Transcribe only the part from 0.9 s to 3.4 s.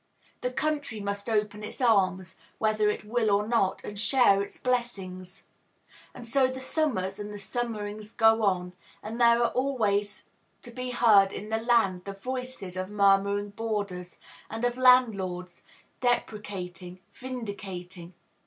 must open its arms, whether it will